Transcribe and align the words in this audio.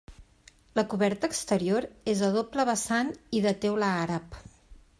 La 0.79 0.83
coberta 0.93 1.29
exterior 1.31 1.87
és 2.13 2.25
a 2.29 2.29
doble 2.37 2.65
vessant 2.71 3.13
i 3.41 3.43
de 3.47 3.53
teula 3.67 3.91
àrab. 4.07 4.39